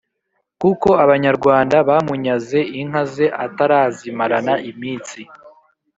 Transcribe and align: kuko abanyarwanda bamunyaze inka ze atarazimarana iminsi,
kuko 0.61 0.89
abanyarwanda 1.03 1.75
bamunyaze 1.89 2.59
inka 2.81 3.03
ze 3.13 3.27
atarazimarana 3.45 4.53
iminsi, 4.71 5.19